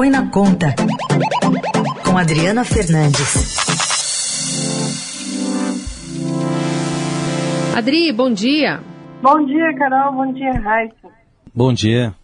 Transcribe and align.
Põe 0.00 0.08
na 0.08 0.30
Conta, 0.30 0.68
com 2.02 2.16
Adriana 2.16 2.64
Fernandes. 2.64 3.58
Adri, 7.76 8.10
bom 8.10 8.32
dia. 8.32 8.80
Bom 9.20 9.44
dia, 9.44 9.76
Carol. 9.76 10.14
Bom 10.14 10.32
dia, 10.32 10.52
Raíssa. 10.52 11.08
Bom 11.54 11.74
dia. 11.74 12.14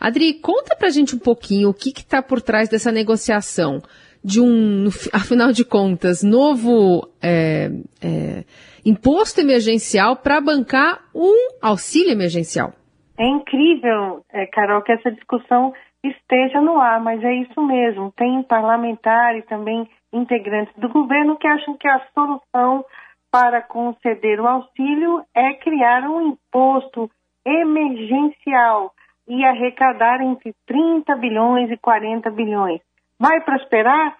Adri, 0.00 0.34
conta 0.40 0.74
pra 0.74 0.90
gente 0.90 1.14
um 1.14 1.20
pouquinho 1.20 1.68
o 1.68 1.72
que 1.72 1.90
está 1.90 2.20
por 2.20 2.42
trás 2.42 2.68
dessa 2.68 2.90
negociação 2.90 3.80
de 4.24 4.40
um, 4.40 4.88
afinal 5.14 5.52
de 5.52 5.64
contas, 5.64 6.24
novo 6.24 7.08
é, 7.22 7.70
é, 8.02 8.44
imposto 8.84 9.40
emergencial 9.40 10.16
para 10.16 10.40
bancar 10.40 11.04
um 11.14 11.58
auxílio 11.62 12.10
emergencial. 12.10 12.72
É 13.16 13.24
incrível, 13.24 14.24
é, 14.32 14.46
Carol, 14.46 14.82
que 14.82 14.90
essa 14.90 15.12
discussão 15.12 15.72
esteja 16.02 16.60
no 16.60 16.80
ar, 16.80 17.00
mas 17.00 17.22
é 17.22 17.32
isso 17.34 17.60
mesmo. 17.62 18.12
Tem 18.12 18.42
parlamentares 18.42 19.44
e 19.44 19.46
também 19.46 19.88
integrantes 20.12 20.74
do 20.76 20.88
governo 20.88 21.36
que 21.36 21.46
acham 21.46 21.76
que 21.76 21.86
a 21.88 22.00
solução 22.14 22.84
para 23.30 23.62
conceder 23.62 24.40
o 24.40 24.46
auxílio 24.46 25.24
é 25.34 25.54
criar 25.54 26.02
um 26.02 26.32
imposto 26.32 27.10
emergencial 27.44 28.92
e 29.28 29.44
arrecadar 29.44 30.20
entre 30.20 30.54
30 30.66 31.14
bilhões 31.16 31.70
e 31.70 31.76
40 31.76 32.30
bilhões. 32.30 32.80
Vai 33.18 33.40
prosperar? 33.42 34.18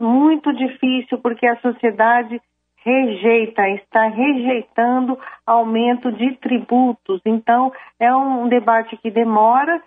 Muito 0.00 0.52
difícil, 0.54 1.18
porque 1.18 1.46
a 1.46 1.60
sociedade 1.60 2.40
rejeita, 2.82 3.68
está 3.68 4.08
rejeitando 4.08 5.18
aumento 5.46 6.10
de 6.12 6.34
tributos. 6.36 7.20
Então, 7.24 7.72
é 7.98 8.14
um 8.14 8.48
debate 8.48 8.96
que 8.96 9.10
demora. 9.10 9.80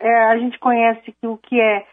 É, 0.00 0.24
a 0.24 0.38
gente 0.38 0.58
conhece 0.58 1.12
que 1.12 1.26
o 1.26 1.36
que 1.36 1.60
é, 1.60 1.86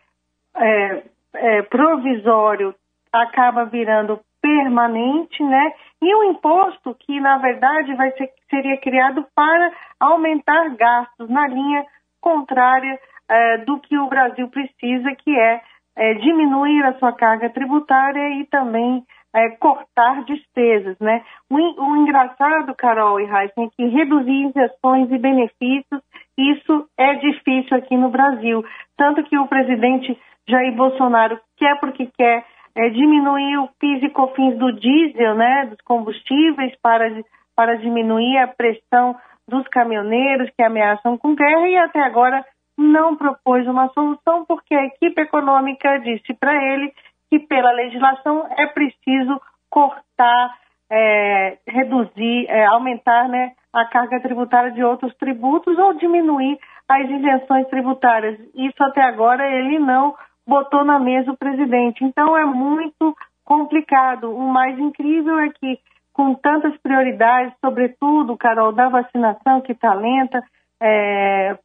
é, 0.55 1.03
é 1.35 1.61
provisório 1.63 2.73
acaba 3.11 3.65
virando 3.65 4.20
permanente, 4.41 5.43
né? 5.43 5.73
E 6.01 6.15
um 6.15 6.32
imposto 6.32 6.95
que, 6.99 7.20
na 7.20 7.37
verdade, 7.37 7.93
vai 7.95 8.12
ser, 8.12 8.32
seria 8.49 8.77
criado 8.77 9.26
para 9.35 9.71
aumentar 9.99 10.70
gastos 10.76 11.29
na 11.29 11.48
linha 11.48 11.85
contrária 12.21 12.99
é, 13.29 13.57
do 13.59 13.79
que 13.79 13.98
o 13.98 14.07
Brasil 14.07 14.48
precisa, 14.49 15.13
que 15.15 15.37
é, 15.37 15.62
é, 15.95 16.13
diminuir 16.15 16.84
a 16.85 16.93
sua 16.93 17.12
carga 17.13 17.49
tributária 17.49 18.29
e 18.39 18.45
também 18.45 19.04
é, 19.34 19.49
cortar 19.57 20.23
despesas, 20.23 20.98
né? 20.99 21.23
O, 21.49 21.55
o, 21.55 21.98
engraçado, 21.98 22.73
Carol 22.76 23.20
e 23.20 23.23
Heisen, 23.23 23.65
é 23.65 23.70
que 23.76 23.87
reduzir 23.87 24.32
injeções 24.32 25.12
e 25.12 25.17
benefícios, 25.17 26.01
isso 26.38 26.88
é 26.98 27.16
difícil 27.16 27.76
aqui 27.76 27.98
no 27.98 28.10
Brasil. 28.10 28.63
Tanto 28.96 29.24
que 29.24 29.38
o 29.38 29.48
presidente 29.48 30.18
Jair 30.48 30.76
Bolsonaro 30.76 31.40
quer 31.57 31.79
porque 31.79 32.07
quer 32.18 32.46
é, 32.76 32.90
diminuir 32.90 33.57
o 33.57 33.70
PIS 33.79 34.04
e 34.04 34.10
COFINS 34.10 34.57
do 34.57 34.71
diesel, 34.74 35.35
né, 35.35 35.66
dos 35.66 35.82
combustíveis, 35.82 36.74
para, 36.82 37.10
para 37.55 37.76
diminuir 37.77 38.38
a 38.38 38.48
pressão 38.48 39.16
dos 39.48 39.68
caminhoneiros 39.70 40.49
que 40.55 40.62
ameaçam 40.62 41.18
com 41.18 41.34
guerra 41.34 41.68
e 41.68 41.77
até 41.77 41.99
agora 42.02 42.46
não 42.77 43.16
propôs 43.16 43.66
uma 43.68 43.90
solução 43.90 44.46
porque 44.46 44.76
a 44.76 44.85
equipe 44.85 45.20
econômica 45.22 45.99
disse 45.99 46.34
para 46.35 46.54
ele 46.63 46.94
que 47.29 47.40
pela 47.40 47.72
legislação 47.72 48.48
é 48.57 48.68
preciso 48.68 49.41
cortar, 49.70 50.55
é, 50.91 51.57
reduzir, 51.68 52.46
é, 52.48 52.66
aumentar 52.66 53.27
né, 53.27 53.54
a 53.77 53.85
carga 53.85 54.20
tributária 54.20 54.71
de 54.71 54.83
outros 54.83 55.15
tributos 55.17 55.77
ou 55.77 55.93
diminuir 55.93 56.59
as 56.89 57.09
isenções 57.09 57.67
tributárias. 57.67 58.39
Isso 58.55 58.83
até 58.83 59.03
agora 59.03 59.47
ele 59.47 59.77
não 59.77 60.15
botou 60.47 60.83
na 60.83 60.97
mesa 60.97 61.31
o 61.31 61.37
presidente. 61.37 62.03
Então 62.03 62.37
é 62.37 62.45
muito 62.45 63.15
complicado. 63.45 64.35
O 64.35 64.47
mais 64.47 64.78
incrível 64.79 65.38
é 65.39 65.50
que, 65.50 65.79
com 66.13 66.33
tantas 66.33 66.75
prioridades, 66.78 67.53
sobretudo, 67.63 68.37
Carol, 68.37 68.71
da 68.71 68.89
vacinação, 68.89 69.61
que 69.61 69.73
está 69.73 69.93
lenta, 69.93 70.41
é, 70.81 71.57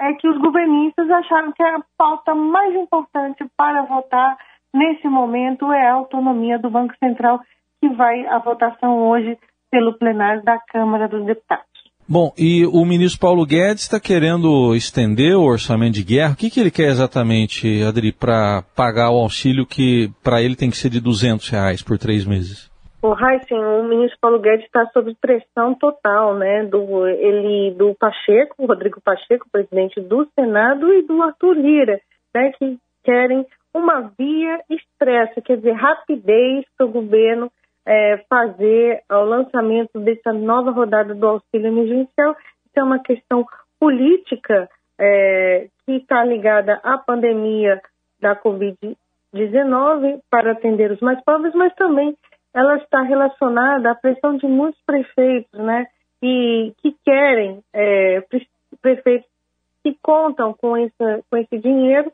é 0.00 0.12
que 0.14 0.28
os 0.28 0.38
governistas 0.38 1.08
acharam 1.10 1.52
que 1.52 1.62
a 1.62 1.78
pauta 1.96 2.34
mais 2.34 2.74
importante 2.74 3.46
para 3.56 3.82
votar 3.82 4.36
nesse 4.74 5.08
momento 5.08 5.72
é 5.72 5.86
a 5.86 5.94
autonomia 5.94 6.58
do 6.58 6.70
Banco 6.70 6.94
Central, 6.98 7.40
que 7.80 7.88
vai 7.90 8.26
à 8.26 8.38
votação 8.38 8.98
hoje 9.06 9.38
pelo 9.70 9.98
plenário 9.98 10.42
da 10.42 10.58
Câmara 10.58 11.08
dos 11.08 11.24
Deputados. 11.24 11.66
Bom, 12.08 12.32
e 12.38 12.64
o 12.66 12.84
ministro 12.84 13.20
Paulo 13.20 13.44
Guedes 13.44 13.82
está 13.82 13.98
querendo 13.98 14.76
estender 14.76 15.36
o 15.36 15.42
orçamento 15.42 15.94
de 15.94 16.04
guerra. 16.04 16.34
O 16.34 16.36
que, 16.36 16.48
que 16.48 16.60
ele 16.60 16.70
quer 16.70 16.86
exatamente, 16.86 17.82
Adri, 17.82 18.12
para 18.12 18.62
pagar 18.76 19.10
o 19.10 19.18
auxílio 19.18 19.66
que 19.66 20.08
para 20.22 20.40
ele 20.40 20.54
tem 20.54 20.70
que 20.70 20.76
ser 20.76 20.88
de 20.88 21.00
200 21.00 21.48
reais 21.48 21.82
por 21.82 21.98
três 21.98 22.24
meses? 22.24 22.70
O 23.02 23.12
Heisen, 23.12 23.58
o 23.58 23.88
ministro 23.88 24.18
Paulo 24.20 24.38
Guedes 24.38 24.66
está 24.66 24.86
sob 24.92 25.14
pressão 25.20 25.74
total, 25.74 26.36
né, 26.36 26.64
do, 26.64 27.06
ele, 27.08 27.74
do 27.76 27.94
Pacheco, 27.94 28.66
Rodrigo 28.66 29.00
Pacheco, 29.00 29.46
presidente 29.50 30.00
do 30.00 30.28
Senado, 30.34 30.92
e 30.92 31.02
do 31.02 31.20
Arthur 31.22 31.56
Lira, 31.56 32.00
né, 32.34 32.52
que 32.58 32.78
querem 33.04 33.44
uma 33.74 34.12
via 34.18 34.60
expressa, 34.70 35.40
quer 35.40 35.56
dizer, 35.56 35.72
rapidez 35.72 36.64
para 36.76 36.86
o 36.86 36.90
governo 36.90 37.50
é, 37.86 38.18
fazer 38.28 39.02
o 39.08 39.20
lançamento 39.20 40.00
dessa 40.00 40.32
nova 40.32 40.72
rodada 40.72 41.14
do 41.14 41.26
auxílio 41.26 41.68
emergencial. 41.68 42.32
Isso 42.66 42.74
é 42.76 42.82
uma 42.82 42.98
questão 42.98 43.46
política 43.78 44.68
é, 44.98 45.68
que 45.84 45.92
está 45.92 46.24
ligada 46.24 46.80
à 46.82 46.98
pandemia 46.98 47.80
da 48.20 48.34
Covid-19 48.34 50.20
para 50.28 50.52
atender 50.52 50.90
os 50.90 51.00
mais 51.00 51.22
pobres, 51.22 51.54
mas 51.54 51.72
também 51.74 52.16
ela 52.52 52.76
está 52.76 53.02
relacionada 53.02 53.90
à 53.90 53.94
pressão 53.94 54.36
de 54.36 54.46
muitos 54.46 54.80
prefeitos, 54.84 55.60
né, 55.60 55.86
e 56.22 56.72
que 56.78 56.96
querem 57.04 57.60
é, 57.72 58.24
prefeitos 58.80 59.28
que 59.84 59.96
contam 60.02 60.54
com, 60.54 60.74
com 61.30 61.36
esse 61.36 61.58
dinheiro 61.58 62.10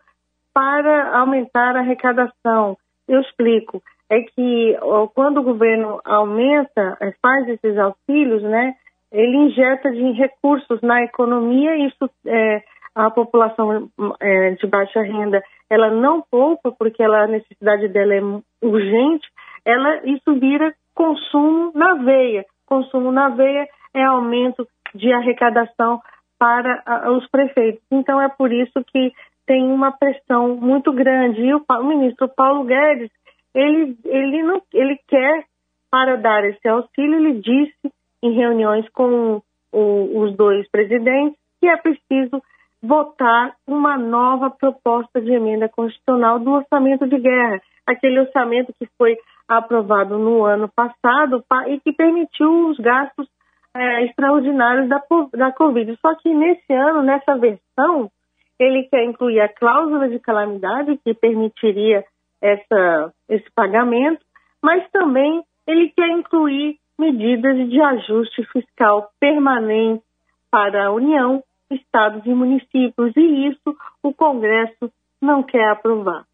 para 0.52 1.16
aumentar 1.16 1.76
a 1.76 1.78
arrecadação. 1.78 2.76
Eu 3.08 3.20
explico 3.20 3.82
é 4.12 4.20
que 4.20 4.76
quando 5.14 5.38
o 5.38 5.42
governo 5.42 5.98
aumenta, 6.04 6.98
é, 7.00 7.12
faz 7.22 7.48
esses 7.48 7.78
auxílios, 7.78 8.42
né, 8.42 8.74
ele 9.10 9.36
injeta 9.38 9.90
de 9.90 10.12
recursos 10.12 10.82
na 10.82 11.02
economia, 11.02 11.74
isso 11.86 12.10
é, 12.26 12.62
a 12.94 13.10
população 13.10 13.88
é, 14.20 14.50
de 14.50 14.66
baixa 14.66 15.00
renda, 15.00 15.42
ela 15.70 15.90
não 15.90 16.22
poupa 16.30 16.70
porque 16.72 17.02
ela, 17.02 17.24
a 17.24 17.26
necessidade 17.26 17.88
dela 17.88 18.14
é 18.14 18.20
urgente, 18.62 19.26
ela, 19.64 20.04
isso 20.04 20.34
vira 20.38 20.74
consumo 20.94 21.72
na 21.74 21.94
veia. 21.94 22.44
Consumo 22.66 23.10
na 23.10 23.30
veia 23.30 23.66
é 23.94 24.04
aumento 24.04 24.68
de 24.94 25.10
arrecadação 25.10 26.02
para 26.38 27.10
os 27.12 27.26
prefeitos. 27.30 27.82
Então 27.90 28.20
é 28.20 28.28
por 28.28 28.52
isso 28.52 28.84
que 28.92 29.12
tem 29.46 29.72
uma 29.72 29.90
pressão 29.90 30.56
muito 30.56 30.92
grande. 30.92 31.40
E 31.40 31.54
o, 31.54 31.64
o 31.66 31.84
ministro 31.84 32.28
Paulo 32.28 32.64
Guedes 32.64 33.10
ele, 33.54 33.96
ele, 34.04 34.42
não, 34.42 34.62
ele 34.72 34.98
quer, 35.08 35.44
para 35.90 36.16
dar 36.16 36.44
esse 36.44 36.66
auxílio, 36.68 37.16
ele 37.16 37.40
disse 37.40 37.92
em 38.22 38.32
reuniões 38.32 38.88
com 38.90 39.42
o, 39.72 40.20
os 40.20 40.36
dois 40.36 40.68
presidentes 40.70 41.38
que 41.60 41.66
é 41.66 41.76
preciso 41.76 42.42
votar 42.82 43.54
uma 43.66 43.96
nova 43.96 44.50
proposta 44.50 45.20
de 45.20 45.30
emenda 45.30 45.68
constitucional 45.68 46.38
do 46.38 46.50
orçamento 46.50 47.06
de 47.06 47.18
guerra, 47.18 47.60
aquele 47.86 48.18
orçamento 48.18 48.74
que 48.78 48.88
foi 48.98 49.16
aprovado 49.46 50.18
no 50.18 50.44
ano 50.44 50.68
passado 50.68 51.44
e 51.68 51.78
que 51.80 51.92
permitiu 51.92 52.68
os 52.68 52.78
gastos 52.78 53.28
é, 53.74 54.04
extraordinários 54.04 54.88
da, 54.88 55.00
da 55.34 55.52
Covid. 55.52 55.96
Só 56.00 56.14
que 56.16 56.34
nesse 56.34 56.72
ano, 56.72 57.02
nessa 57.02 57.36
versão, 57.36 58.10
ele 58.58 58.84
quer 58.84 59.04
incluir 59.04 59.40
a 59.40 59.48
cláusula 59.48 60.08
de 60.08 60.18
calamidade, 60.18 60.98
que 61.04 61.14
permitiria 61.14 62.04
essa, 62.42 63.12
esse 63.28 63.48
pagamento, 63.54 64.20
mas 64.60 64.84
também 64.90 65.42
ele 65.66 65.90
quer 65.96 66.08
incluir 66.10 66.76
medidas 66.98 67.56
de 67.70 67.80
ajuste 67.80 68.44
fiscal 68.52 69.10
permanente 69.18 70.02
para 70.50 70.86
a 70.86 70.92
União, 70.92 71.42
estados 71.70 72.26
e 72.26 72.34
municípios, 72.34 73.12
e 73.16 73.48
isso 73.48 73.74
o 74.02 74.12
Congresso 74.12 74.92
não 75.20 75.42
quer 75.42 75.70
aprovar. 75.70 76.26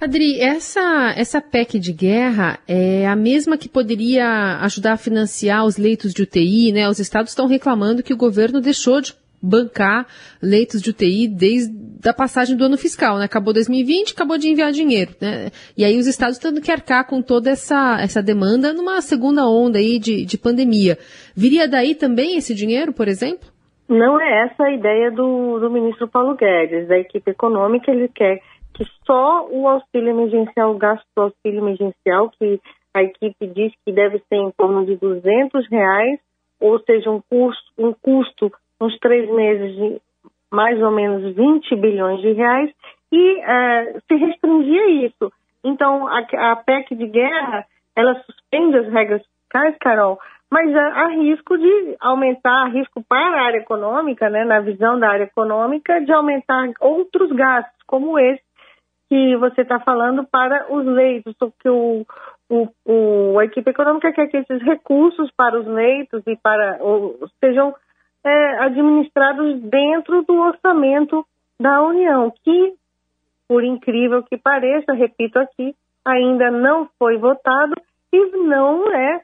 Adri, 0.00 0.40
essa, 0.40 1.12
essa 1.14 1.42
PEC 1.42 1.78
de 1.78 1.92
guerra 1.92 2.58
é 2.66 3.06
a 3.06 3.14
mesma 3.14 3.58
que 3.58 3.68
poderia 3.68 4.58
ajudar 4.62 4.94
a 4.94 4.96
financiar 4.96 5.66
os 5.66 5.76
leitos 5.76 6.14
de 6.14 6.22
UTI, 6.22 6.72
né? 6.72 6.88
Os 6.88 6.98
estados 6.98 7.32
estão 7.32 7.46
reclamando 7.46 8.02
que 8.02 8.14
o 8.14 8.16
governo 8.16 8.62
deixou 8.62 9.02
de 9.02 9.14
bancar 9.42 10.06
leitos 10.42 10.82
de 10.82 10.90
UTI 10.90 11.28
desde 11.28 11.72
a 12.08 12.12
passagem 12.12 12.56
do 12.56 12.64
ano 12.64 12.76
fiscal, 12.76 13.18
né? 13.18 13.24
Acabou 13.24 13.52
2020, 13.52 14.12
acabou 14.12 14.38
de 14.38 14.48
enviar 14.48 14.72
dinheiro, 14.72 15.12
né? 15.20 15.50
E 15.76 15.84
aí 15.84 15.96
os 15.98 16.06
estados 16.06 16.38
tendo 16.38 16.60
que 16.60 16.70
arcar 16.70 17.06
com 17.06 17.22
toda 17.22 17.50
essa, 17.50 17.98
essa 18.00 18.22
demanda 18.22 18.72
numa 18.72 19.00
segunda 19.00 19.46
onda 19.46 19.78
aí 19.78 19.98
de, 19.98 20.24
de 20.24 20.38
pandemia. 20.38 20.98
Viria 21.36 21.68
daí 21.68 21.94
também 21.94 22.36
esse 22.36 22.54
dinheiro, 22.54 22.92
por 22.92 23.08
exemplo? 23.08 23.48
Não 23.88 24.20
é 24.20 24.46
essa 24.46 24.64
a 24.64 24.72
ideia 24.72 25.10
do, 25.10 25.58
do 25.58 25.70
ministro 25.70 26.06
Paulo 26.06 26.36
Guedes. 26.36 26.86
Da 26.86 26.98
equipe 26.98 27.30
econômica, 27.30 27.90
ele 27.90 28.08
quer 28.08 28.40
que 28.72 28.84
só 29.04 29.48
o 29.50 29.66
auxílio 29.66 30.10
emergencial, 30.10 30.72
o 30.72 30.78
gasto 30.78 31.04
do 31.16 31.22
auxílio 31.22 31.60
emergencial, 31.60 32.30
que 32.38 32.60
a 32.94 33.02
equipe 33.02 33.46
diz 33.48 33.72
que 33.84 33.92
deve 33.92 34.18
ser 34.28 34.36
em 34.36 34.50
torno 34.52 34.86
de 34.86 34.96
200 34.96 35.68
reais, 35.68 36.20
ou 36.60 36.78
seja, 36.80 37.10
um 37.10 37.20
custo, 37.28 37.64
um 37.78 37.92
custo 37.92 38.52
nos 38.80 38.96
três 38.98 39.30
meses 39.30 39.76
de 39.76 40.00
mais 40.50 40.80
ou 40.82 40.90
menos 40.90 41.34
20 41.34 41.76
bilhões 41.76 42.20
de 42.20 42.32
reais, 42.32 42.70
e 43.12 43.34
uh, 43.36 44.00
se 44.06 44.14
restringia 44.14 45.06
isso. 45.06 45.32
Então, 45.62 46.08
a, 46.08 46.18
a, 46.18 46.56
PEC 46.56 46.94
de 46.94 47.06
guerra, 47.06 47.66
ela 47.94 48.14
suspende 48.24 48.78
as 48.78 48.88
regras 48.92 49.22
fiscais, 49.42 49.76
Carol, 49.78 50.18
mas 50.50 50.74
há, 50.74 51.02
há 51.02 51.08
risco 51.08 51.56
de 51.56 51.96
aumentar, 52.00 52.66
risco 52.72 53.02
para 53.08 53.40
a 53.40 53.46
área 53.46 53.58
econômica, 53.58 54.28
né, 54.28 54.44
na 54.44 54.60
visão 54.60 54.98
da 54.98 55.10
área 55.10 55.24
econômica, 55.24 56.00
de 56.00 56.12
aumentar 56.12 56.70
outros 56.80 57.30
gastos, 57.32 57.82
como 57.86 58.18
esse 58.18 58.42
que 59.08 59.36
você 59.36 59.62
está 59.62 59.80
falando 59.80 60.24
para 60.24 60.72
os 60.72 60.86
leitos, 60.86 61.34
porque 61.36 61.68
o, 61.68 62.06
o, 62.48 62.68
o, 62.86 63.38
a 63.40 63.44
equipe 63.44 63.68
econômica 63.68 64.12
quer 64.12 64.28
que 64.28 64.36
esses 64.36 64.62
recursos 64.62 65.30
para 65.36 65.58
os 65.58 65.66
leitos 65.66 66.22
e 66.28 66.36
para 66.36 66.78
ou, 66.80 67.18
sejam 67.40 67.74
é, 68.24 68.64
administrados 68.64 69.60
dentro 69.62 70.22
do 70.22 70.34
orçamento 70.34 71.24
da 71.58 71.82
União, 71.82 72.32
que, 72.44 72.74
por 73.48 73.64
incrível 73.64 74.22
que 74.22 74.36
pareça, 74.36 74.92
repito 74.92 75.38
aqui, 75.38 75.74
ainda 76.04 76.50
não 76.50 76.88
foi 76.98 77.18
votado 77.18 77.74
e 78.12 78.36
não 78.36 78.90
é, 78.92 79.20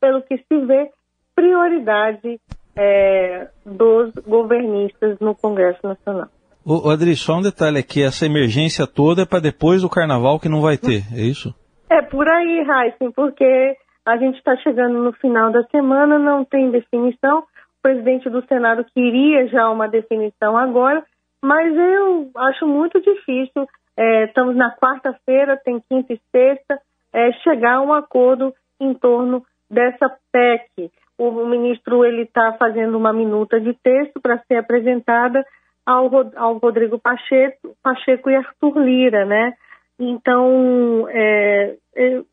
pelo 0.00 0.22
que 0.22 0.38
se 0.38 0.58
vê, 0.66 0.90
prioridade 1.34 2.40
é, 2.76 3.48
dos 3.64 4.12
governistas 4.26 5.18
no 5.20 5.34
Congresso 5.34 5.80
Nacional. 5.82 6.28
O, 6.64 6.90
Adri, 6.90 7.16
só 7.16 7.38
um 7.38 7.42
detalhe 7.42 7.78
aqui, 7.78 8.02
essa 8.02 8.26
emergência 8.26 8.86
toda 8.86 9.22
é 9.22 9.26
para 9.26 9.40
depois 9.40 9.82
do 9.82 9.88
carnaval 9.88 10.38
que 10.38 10.48
não 10.48 10.60
vai 10.60 10.76
ter, 10.76 11.02
é 11.14 11.22
isso? 11.22 11.54
É 11.90 12.02
por 12.02 12.28
aí, 12.28 12.62
Raíssen, 12.62 13.10
porque 13.12 13.76
a 14.06 14.16
gente 14.16 14.36
está 14.36 14.56
chegando 14.58 15.02
no 15.02 15.12
final 15.14 15.50
da 15.50 15.62
semana, 15.64 16.18
não 16.18 16.44
tem 16.44 16.70
definição, 16.70 17.42
presidente 17.82 18.28
do 18.28 18.44
Senado 18.46 18.84
queria 18.94 19.46
já 19.48 19.70
uma 19.70 19.88
definição 19.88 20.56
agora, 20.56 21.04
mas 21.42 21.74
eu 21.76 22.30
acho 22.36 22.66
muito 22.66 23.00
difícil. 23.00 23.66
É, 23.96 24.24
estamos 24.24 24.56
na 24.56 24.74
quarta-feira, 24.76 25.60
tem 25.64 25.82
quinta 25.88 26.12
e 26.12 26.20
sexta, 26.30 26.80
é, 27.12 27.32
chegar 27.42 27.76
a 27.76 27.80
um 27.82 27.92
acordo 27.92 28.54
em 28.80 28.94
torno 28.94 29.44
dessa 29.70 30.10
PEC. 30.32 30.90
O, 31.18 31.44
ministro 31.44 32.04
ele 32.04 32.22
está 32.22 32.54
fazendo 32.54 32.96
uma 32.96 33.12
minuta 33.12 33.60
de 33.60 33.74
texto 33.74 34.20
para 34.20 34.38
ser 34.48 34.56
apresentada 34.56 35.44
ao, 35.84 36.08
ao 36.36 36.56
Rodrigo 36.58 36.98
Pacheco, 36.98 37.76
Pacheco 37.82 38.30
e 38.30 38.36
Arthur 38.36 38.78
Lira, 38.78 39.24
né? 39.26 39.52
Então, 39.98 41.06
é, 41.10 41.76
eu, 41.94 42.24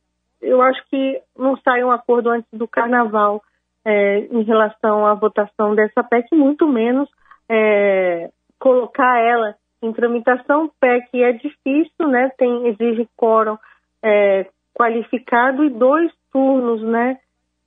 eu 0.41 0.61
acho 0.61 0.81
que 0.89 1.21
não 1.37 1.57
sai 1.57 1.83
um 1.83 1.91
acordo 1.91 2.29
antes 2.29 2.47
do 2.53 2.67
Carnaval 2.67 3.41
é, 3.87 4.19
em 4.19 4.43
relação 4.43 5.07
à 5.07 5.13
votação 5.13 5.73
dessa 5.73 6.03
PEC, 6.03 6.35
muito 6.35 6.67
menos 6.67 7.09
é, 7.47 8.29
colocar 8.59 9.17
ela 9.17 9.55
em 9.81 9.93
tramitação. 9.93 10.69
PEC 10.77 11.23
é 11.23 11.31
difícil, 11.31 12.09
né? 12.09 12.29
Tem, 12.37 12.67
exige 12.67 13.07
quórum 13.15 13.57
é, 14.03 14.45
qualificado 14.73 15.63
e 15.63 15.69
dois 15.69 16.11
turnos, 16.33 16.81
né? 16.81 17.17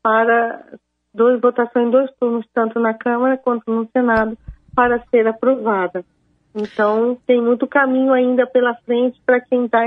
Para 0.03 0.63
dois 1.15 1.41
votações 1.41 1.87
em 1.87 1.91
dois 1.91 2.11
turnos, 2.21 2.47
tanto 2.53 2.79
na 2.79 2.93
Câmara 2.93 3.39
quanto 3.39 3.71
no 3.71 3.89
Senado, 3.89 4.37
para 4.77 5.03
ser 5.11 5.27
aprovada. 5.27 6.05
Então, 6.55 7.17
tem 7.27 7.41
muito 7.41 7.67
caminho 7.67 8.13
ainda 8.13 8.47
pela 8.47 8.75
frente 8.85 9.19
para 9.25 9.41
quem 9.41 9.65
está 9.65 9.83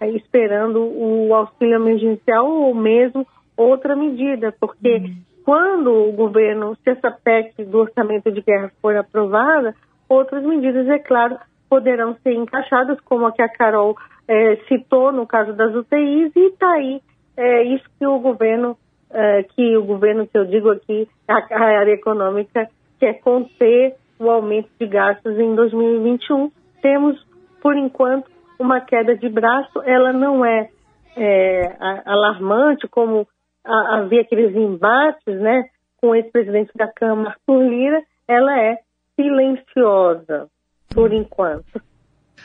é, 0.00 0.10
esperando 0.10 0.80
o 0.80 1.32
auxílio 1.32 1.76
emergencial 1.76 2.50
ou 2.50 2.74
mesmo 2.74 3.24
outra 3.56 3.94
medida, 3.94 4.52
porque 4.58 4.96
uhum 4.96 5.25
quando 5.46 6.08
o 6.08 6.10
governo, 6.10 6.76
se 6.82 6.90
essa 6.90 7.08
PEC 7.08 7.64
do 7.66 7.78
orçamento 7.78 8.32
de 8.32 8.42
guerra 8.42 8.68
for 8.82 8.96
aprovada, 8.96 9.76
outras 10.08 10.42
medidas, 10.42 10.88
é 10.88 10.98
claro, 10.98 11.38
poderão 11.70 12.16
ser 12.16 12.32
encaixadas, 12.32 13.00
como 13.02 13.26
a 13.26 13.32
que 13.32 13.40
a 13.40 13.48
Carol 13.48 13.96
é, 14.26 14.56
citou 14.66 15.12
no 15.12 15.24
caso 15.24 15.52
das 15.52 15.72
UTIs, 15.72 16.34
e 16.34 16.48
está 16.48 16.72
aí 16.72 17.00
é, 17.36 17.62
isso 17.62 17.84
que 17.96 18.04
o 18.04 18.18
governo, 18.18 18.76
é, 19.08 19.44
que 19.44 19.76
o 19.76 19.84
governo 19.84 20.26
que 20.26 20.36
eu 20.36 20.46
digo 20.46 20.68
aqui, 20.68 21.08
a, 21.28 21.36
a 21.36 21.78
área 21.78 21.92
econômica, 21.92 22.68
quer 22.98 23.20
conter 23.20 23.94
o 24.18 24.28
aumento 24.28 24.68
de 24.80 24.86
gastos 24.88 25.38
em 25.38 25.54
2021. 25.54 26.50
Temos, 26.82 27.24
por 27.62 27.76
enquanto, 27.76 28.28
uma 28.58 28.80
queda 28.80 29.16
de 29.16 29.28
braço, 29.28 29.80
ela 29.84 30.12
não 30.12 30.44
é, 30.44 30.70
é 31.16 31.76
alarmante 32.04 32.88
como 32.88 33.28
havia 33.66 34.22
aqueles 34.22 34.54
embates, 34.54 35.40
né, 35.40 35.64
com 36.00 36.08
o 36.08 36.14
ex-presidente 36.14 36.70
da 36.74 36.86
Câmara, 36.86 37.30
Arthur 37.30 37.62
Lira, 37.62 38.02
ela 38.28 38.60
é 38.60 38.78
silenciosa, 39.14 40.48
por 40.94 41.12
enquanto. 41.12 41.80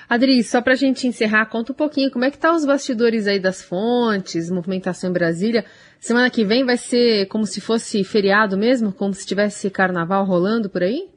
Adri, 0.10 0.42
só 0.44 0.62
para 0.62 0.74
a 0.74 0.76
gente 0.78 1.08
encerrar, 1.08 1.46
conta 1.48 1.72
um 1.72 1.76
pouquinho 1.76 2.12
como 2.12 2.26
é 2.26 2.32
que 2.32 2.38
tá 2.38 2.52
os 2.52 2.66
bastidores 2.66 3.28
aí 3.28 3.40
das 3.40 3.64
fontes, 3.64 4.52
movimentação 4.52 5.10
em 5.10 5.14
Brasília. 5.14 5.64
Semana 6.00 6.30
que 6.30 6.44
vem 6.44 6.66
vai 6.66 6.78
ser 6.78 7.28
como 7.28 7.46
se 7.46 7.62
fosse 7.62 8.04
feriado 8.04 8.58
mesmo, 8.58 8.94
como 8.94 9.14
se 9.14 9.28
tivesse 9.28 9.70
carnaval 9.70 10.26
rolando 10.26 10.70
por 10.70 10.84
aí? 10.84 11.10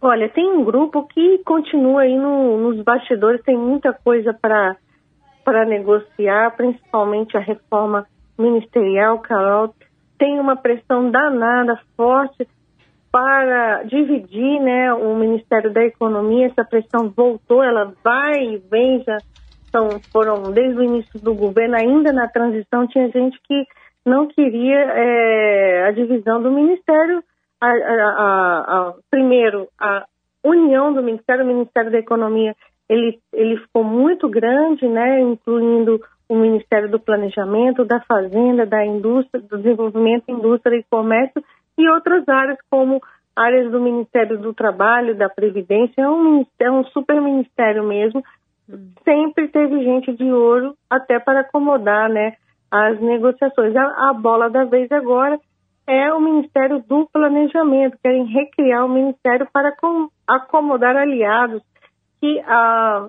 Olha, 0.00 0.28
tem 0.28 0.48
um 0.48 0.64
grupo 0.64 1.06
que 1.08 1.38
continua 1.44 2.02
aí 2.02 2.16
no, 2.16 2.58
nos 2.58 2.84
bastidores, 2.84 3.42
tem 3.42 3.56
muita 3.56 3.92
coisa 3.92 4.32
para 4.32 4.76
negociar, 5.66 6.56
principalmente 6.56 7.36
a 7.36 7.40
reforma 7.40 8.06
ministerial, 8.38 9.18
Carol, 9.18 9.74
tem 10.18 10.38
uma 10.38 10.56
pressão 10.56 11.10
danada, 11.10 11.78
forte, 11.96 12.46
para 13.10 13.84
dividir 13.84 14.60
né, 14.60 14.92
o 14.92 15.16
Ministério 15.16 15.72
da 15.72 15.82
Economia. 15.82 16.46
Essa 16.46 16.64
pressão 16.64 17.08
voltou, 17.08 17.62
ela 17.62 17.92
vai 18.04 18.34
e 18.34 18.58
vem, 18.58 19.02
já 19.04 19.18
são, 19.70 20.00
foram 20.12 20.50
desde 20.52 20.78
o 20.78 20.82
início 20.82 21.18
do 21.20 21.34
governo, 21.34 21.76
ainda 21.76 22.12
na 22.12 22.28
transição, 22.28 22.86
tinha 22.86 23.08
gente 23.10 23.38
que 23.46 23.64
não 24.04 24.26
queria 24.26 24.78
é, 24.78 25.84
a 25.86 25.90
divisão 25.90 26.42
do 26.42 26.50
Ministério. 26.50 27.22
A, 27.60 27.66
a, 27.66 27.70
a, 27.70 28.94
primeiro, 29.10 29.68
a 29.80 30.04
união 30.44 30.92
do 30.92 31.02
Ministério, 31.02 31.44
o 31.44 31.48
Ministério 31.48 31.90
da 31.90 31.98
Economia, 31.98 32.54
ele, 32.88 33.18
ele 33.32 33.56
ficou 33.58 33.84
muito 33.84 34.28
grande, 34.28 34.86
né, 34.86 35.20
incluindo 35.20 36.00
o 36.28 36.36
Ministério 36.36 36.90
do 36.90 37.00
Planejamento, 37.00 37.84
da 37.84 38.00
Fazenda, 38.00 38.66
da 38.66 38.84
Indústria, 38.84 39.42
do 39.42 39.56
Desenvolvimento, 39.58 40.30
Indústria 40.30 40.76
e 40.76 40.84
Comércio 40.90 41.42
e 41.76 41.88
outras 41.88 42.28
áreas 42.28 42.58
como 42.70 43.00
áreas 43.34 43.70
do 43.70 43.80
Ministério 43.80 44.36
do 44.36 44.52
Trabalho, 44.52 45.16
da 45.16 45.28
Previdência, 45.28 46.02
é 46.02 46.08
um, 46.08 46.44
é 46.58 46.70
um 46.70 46.84
super 46.86 47.20
ministério 47.20 47.84
mesmo. 47.84 48.22
Sempre 49.04 49.48
teve 49.48 49.82
gente 49.82 50.12
de 50.12 50.30
ouro 50.30 50.74
até 50.90 51.18
para 51.18 51.40
acomodar 51.40 52.10
né, 52.10 52.34
as 52.70 53.00
negociações. 53.00 53.74
A, 53.76 54.10
a 54.10 54.12
bola 54.12 54.50
da 54.50 54.64
vez 54.64 54.90
agora 54.90 55.38
é 55.86 56.12
o 56.12 56.20
Ministério 56.20 56.84
do 56.86 57.08
Planejamento, 57.10 57.96
querem 58.02 58.26
recriar 58.26 58.84
o 58.84 58.90
Ministério 58.90 59.48
para 59.50 59.74
com, 59.74 60.08
acomodar 60.26 60.96
aliados 60.96 61.62
que 62.20 62.40
a, 62.40 63.08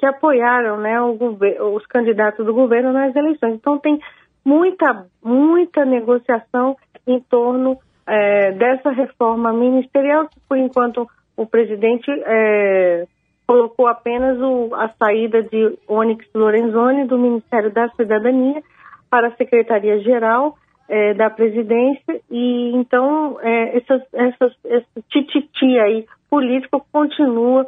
que 0.00 0.06
apoiaram 0.06 0.78
né, 0.78 0.98
os 1.02 1.84
candidatos 1.86 2.46
do 2.46 2.54
governo 2.54 2.90
nas 2.90 3.14
eleições. 3.14 3.56
Então 3.56 3.78
tem 3.78 4.00
muita, 4.42 5.06
muita 5.22 5.84
negociação 5.84 6.74
em 7.06 7.20
torno 7.20 7.78
é, 8.06 8.52
dessa 8.52 8.90
reforma 8.90 9.52
ministerial, 9.52 10.26
que 10.26 10.40
por 10.48 10.56
enquanto 10.56 11.06
o 11.36 11.44
presidente 11.44 12.10
é, 12.10 13.06
colocou 13.46 13.86
apenas 13.86 14.40
o, 14.40 14.74
a 14.74 14.88
saída 14.98 15.42
de 15.42 15.78
Onyx 15.86 16.26
Lorenzoni 16.34 17.04
do 17.04 17.18
Ministério 17.18 17.70
da 17.70 17.90
Cidadania 17.90 18.62
para 19.10 19.28
a 19.28 19.36
Secretaria-Geral 19.36 20.56
é, 20.88 21.12
da 21.12 21.28
Presidência 21.28 22.22
e 22.30 22.72
então 22.74 23.38
é, 23.42 23.76
essas, 23.76 24.02
essas, 24.14 24.52
esse 24.64 25.02
tititi 25.10 25.78
aí 25.78 26.06
político 26.30 26.86
continua 26.90 27.66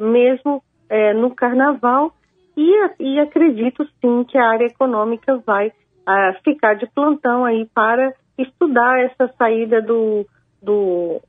mesmo 0.00 0.62
é, 0.88 1.12
no 1.14 1.34
carnaval 1.34 2.12
e, 2.56 2.72
e, 3.00 3.18
acredito 3.18 3.84
sim 4.00 4.24
que 4.24 4.38
a 4.38 4.48
área 4.48 4.66
econômica 4.66 5.36
vai 5.44 5.68
uh, 5.68 6.42
ficar 6.44 6.74
de 6.74 6.86
plantão 6.86 7.44
aí 7.44 7.66
para 7.74 8.14
estudar 8.38 9.00
essa 9.00 9.32
saída 9.36 9.82
do, 9.82 10.24
do 10.62 11.20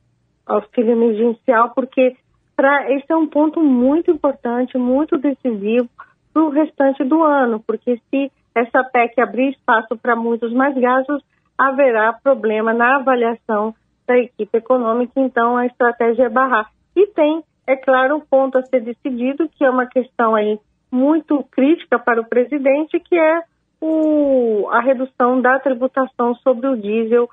auxílio 0.46 0.92
emergencial, 0.92 1.72
porque 1.74 2.16
pra, 2.54 2.92
esse 2.92 3.06
é 3.10 3.16
um 3.16 3.26
ponto 3.26 3.60
muito 3.60 4.10
importante, 4.10 4.78
muito 4.78 5.18
decisivo 5.18 5.88
para 6.32 6.42
o 6.44 6.50
restante 6.50 7.02
do 7.02 7.22
ano, 7.24 7.60
porque 7.66 8.00
se 8.10 8.30
essa 8.54 8.84
PEC 8.84 9.20
abrir 9.20 9.50
espaço 9.50 9.96
para 9.96 10.14
muitos 10.14 10.52
mais 10.52 10.74
gastos, 10.76 11.22
haverá 11.58 12.12
problema 12.12 12.72
na 12.72 12.96
avaliação 12.96 13.74
da 14.06 14.16
equipe 14.16 14.58
econômica, 14.58 15.12
então 15.16 15.56
a 15.56 15.66
estratégia 15.66 16.24
é 16.24 16.28
barrar. 16.28 16.70
E 16.94 17.06
tem 17.08 17.42
é 17.66 17.76
claro, 17.76 18.16
um 18.16 18.20
ponto 18.20 18.58
a 18.58 18.64
ser 18.66 18.80
decidido, 18.80 19.48
que 19.48 19.64
é 19.64 19.70
uma 19.70 19.86
questão 19.86 20.34
aí 20.34 20.58
muito 20.90 21.42
crítica 21.50 21.98
para 21.98 22.20
o 22.20 22.28
presidente, 22.28 23.00
que 23.00 23.16
é 23.16 23.42
o, 23.80 24.68
a 24.70 24.80
redução 24.80 25.40
da 25.40 25.58
tributação 25.58 26.34
sobre 26.36 26.68
o 26.68 26.76
diesel 26.76 27.28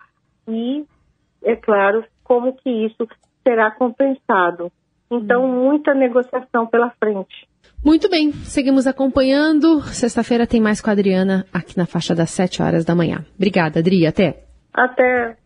e, 0.48 0.86
é 1.44 1.56
claro, 1.56 2.04
como 2.24 2.54
que 2.54 2.70
isso 2.70 3.08
será 3.44 3.72
compensado. 3.72 4.72
Então, 5.12 5.46
hum. 5.46 5.66
muita 5.66 5.94
negociação 5.94 6.66
pela 6.66 6.90
frente. 6.92 7.48
Muito 7.86 8.10
bem, 8.10 8.32
seguimos 8.32 8.88
acompanhando. 8.88 9.82
Sexta-feira 9.82 10.48
tem 10.48 10.62
mais 10.62 10.82
com 10.82 10.90
a 10.90 10.94
Adriana 10.94 11.46
aqui 11.54 11.78
na 11.78 11.86
faixa 11.86 12.16
das 12.16 12.32
7 12.32 12.62
horas 12.62 12.86
da 12.86 12.96
manhã. 12.96 13.26
Obrigada, 13.36 13.80
Adri. 13.80 14.08
Até. 14.08 14.46
Até. 14.74 15.38